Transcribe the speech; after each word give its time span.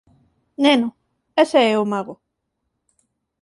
Neno, 0.63 0.89
ese 1.43 1.59
é 1.73 1.75
o 1.83 1.89
mago. 1.93 2.15